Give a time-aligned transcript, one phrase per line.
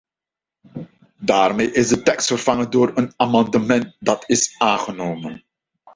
[1.19, 5.43] Daarmee is de tekst vervangen door een amendement dat is aangenomen.